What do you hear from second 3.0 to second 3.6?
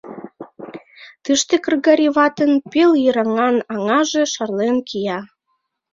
йыраҥан